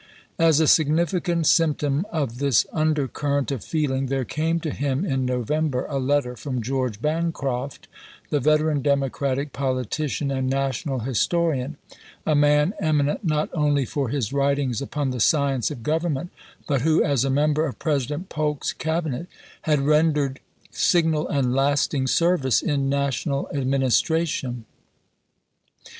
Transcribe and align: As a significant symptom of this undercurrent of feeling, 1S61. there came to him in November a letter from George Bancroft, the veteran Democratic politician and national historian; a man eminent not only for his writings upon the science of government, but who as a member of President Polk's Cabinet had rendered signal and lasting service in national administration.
As 0.39 0.59
a 0.59 0.65
significant 0.65 1.45
symptom 1.45 2.07
of 2.11 2.39
this 2.39 2.65
undercurrent 2.73 3.51
of 3.51 3.63
feeling, 3.63 4.07
1S61. 4.07 4.09
there 4.09 4.25
came 4.25 4.59
to 4.61 4.71
him 4.71 5.05
in 5.05 5.27
November 5.27 5.85
a 5.87 5.99
letter 5.99 6.35
from 6.35 6.59
George 6.59 6.99
Bancroft, 6.99 7.87
the 8.31 8.39
veteran 8.39 8.81
Democratic 8.81 9.53
politician 9.53 10.31
and 10.31 10.49
national 10.49 11.01
historian; 11.01 11.77
a 12.25 12.33
man 12.33 12.73
eminent 12.79 13.23
not 13.23 13.51
only 13.53 13.85
for 13.85 14.09
his 14.09 14.33
writings 14.33 14.81
upon 14.81 15.11
the 15.11 15.19
science 15.19 15.69
of 15.69 15.83
government, 15.83 16.31
but 16.67 16.81
who 16.81 17.03
as 17.03 17.23
a 17.23 17.29
member 17.29 17.67
of 17.67 17.77
President 17.77 18.27
Polk's 18.27 18.73
Cabinet 18.73 19.27
had 19.69 19.81
rendered 19.81 20.39
signal 20.71 21.27
and 21.27 21.53
lasting 21.53 22.07
service 22.07 22.63
in 22.63 22.89
national 22.89 23.47
administration. 23.53 24.65